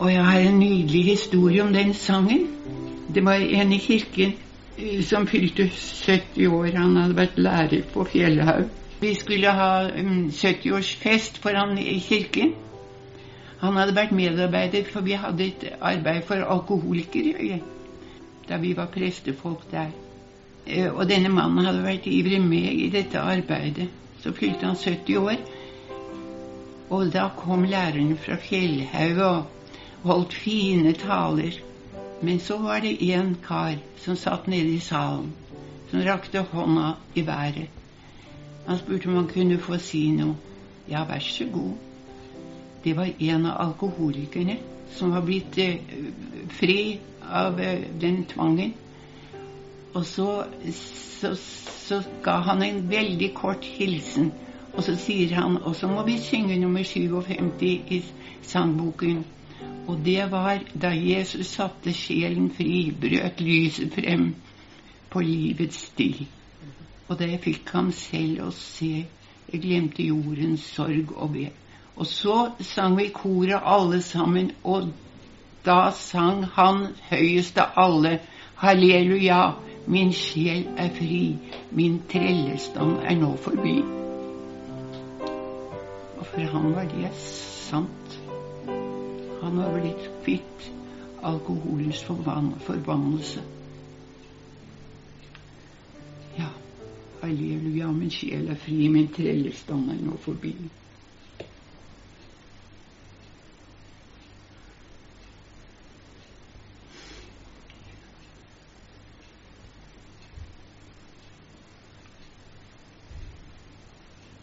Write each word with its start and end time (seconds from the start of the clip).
Og 0.00 0.12
jeg 0.12 0.24
har 0.24 0.38
en 0.40 0.58
nydelig 0.58 1.04
historie 1.04 1.62
om 1.62 1.72
den 1.72 1.94
sangen. 1.94 2.46
Det 3.14 3.24
var 3.24 3.34
en 3.34 3.72
i 3.72 3.78
kirken 3.78 4.32
eh, 4.78 5.02
som 5.04 5.26
fylte 5.26 5.68
70 5.68 6.46
år. 6.48 6.70
Han 6.76 6.96
hadde 6.96 7.16
vært 7.16 7.36
lærer 7.38 7.82
på 7.92 8.06
Fjellhaug. 8.08 8.70
Vi 9.00 9.14
skulle 9.14 9.52
ha 9.52 9.90
um, 10.00 10.30
70-årsfest 10.32 11.40
for 11.42 11.56
han 11.56 11.76
i 11.78 11.98
kirken. 12.00 12.54
Han 13.60 13.76
hadde 13.76 13.96
vært 13.96 14.16
medarbeider, 14.16 14.88
for 14.92 15.04
vi 15.04 15.20
hadde 15.20 15.46
et 15.46 15.68
arbeid 15.80 16.24
for 16.28 16.48
alkoholikere 16.48 17.60
da 18.48 18.56
vi 18.58 18.72
var 18.76 18.88
prestefolk 18.90 19.68
der. 19.70 19.92
Eh, 20.66 20.88
og 20.88 21.08
denne 21.12 21.28
mannen 21.28 21.68
hadde 21.68 21.84
vært 21.84 22.08
ivrig 22.08 22.40
med 22.40 22.72
i 22.72 22.88
dette 22.90 23.20
arbeidet. 23.20 23.90
Så 24.24 24.32
fylte 24.32 24.66
han 24.66 24.76
70 24.76 25.16
år. 25.20 25.38
Og 26.90 27.12
da 27.12 27.28
kom 27.36 27.68
læreren 27.68 28.16
fra 28.18 28.40
Fjellhaug 28.40 29.26
og 29.28 29.59
holdt 30.02 30.34
fine 30.34 30.92
taler. 30.92 31.60
Men 32.22 32.40
så 32.40 32.58
var 32.58 32.80
det 32.80 33.12
en 33.14 33.36
kar 33.46 33.76
som 33.96 34.16
satt 34.16 34.46
nede 34.46 34.74
i 34.74 34.78
salen, 34.78 35.32
som 35.90 36.02
rakte 36.04 36.44
hånda 36.52 36.92
i 37.14 37.26
været. 37.26 37.68
Han 38.66 38.78
spurte 38.78 39.08
om 39.08 39.14
han 39.14 39.28
kunne 39.28 39.58
få 39.58 39.78
si 39.78 40.10
noe. 40.10 40.36
Ja, 40.90 41.04
vær 41.04 41.18
så 41.18 41.44
god. 41.52 41.72
Det 42.84 42.96
var 42.96 43.08
en 43.18 43.46
av 43.46 43.60
alkoholikerne 43.68 44.56
som 44.96 45.10
var 45.14 45.22
blitt 45.22 45.58
eh, 45.58 45.76
fri 46.50 46.98
av 47.30 47.60
eh, 47.60 47.82
den 48.00 48.24
tvangen. 48.24 48.74
Og 49.94 50.06
så, 50.06 50.44
så, 50.72 51.34
så, 51.36 52.02
ga 52.22 52.38
han 52.46 52.62
en 52.62 52.90
veldig 52.90 53.32
kort 53.34 53.64
hilsen. 53.64 54.32
Og 54.72 54.84
så 54.86 54.94
sier 54.96 55.34
han 55.34 55.56
Og 55.56 55.74
så 55.76 55.88
må 55.90 56.04
vi 56.06 56.18
synge 56.18 56.58
nummer 56.58 56.82
57 56.82 57.62
i 57.90 58.04
sangboken. 58.42 59.24
Og 59.90 59.98
det 60.04 60.30
var 60.30 60.60
da 60.82 60.92
Jesus 60.94 61.46
satte 61.56 61.92
sjelen 61.92 62.50
fri, 62.54 62.92
brøt 62.94 63.40
lyset 63.42 63.94
frem 63.94 64.28
på 65.10 65.22
livets 65.26 65.80
sti. 65.90 66.28
Og 67.08 67.18
det 67.18 67.40
fikk 67.42 67.72
han 67.74 67.90
selv 67.90 68.44
å 68.44 68.50
se. 68.54 68.92
Jeg 69.50 69.62
glemte 69.64 70.06
jordens 70.06 70.68
sorg 70.76 71.10
og 71.16 71.34
ve. 71.34 71.48
Og 71.96 72.06
så 72.06 72.36
sang 72.62 72.94
vi 73.00 73.08
koret 73.10 73.66
alle 73.66 73.98
sammen, 74.02 74.52
og 74.62 74.92
da 75.66 75.90
sang 75.90 76.46
han 76.54 76.86
høyest 77.10 77.58
av 77.58 77.74
alle, 77.88 78.20
halleluja, 78.62 79.42
min 79.90 80.14
sjel 80.14 80.68
er 80.78 80.94
fri, 80.94 81.34
min 81.74 81.98
trellestand 82.08 83.00
er 83.02 83.18
nå 83.18 83.34
forbi. 83.42 83.80
Og 86.14 86.26
for 86.30 86.52
han 86.54 86.74
var 86.78 86.92
det 86.94 87.10
sant. 87.18 88.20
Han 89.40 89.56
var 89.56 89.80
blitt 89.80 90.10
kvitt 90.24 90.70
alkoholens 91.22 92.02
forbannelse. 92.66 93.42
Ja, 96.36 96.50
halleluja, 97.20 97.92
min 97.92 98.10
sjel 98.10 98.48
er 98.52 98.60
fri, 98.60 98.88
min 98.88 99.08
trellestand 99.16 99.90
er 99.92 100.04
nå 100.04 100.16
forbi. 100.24 100.54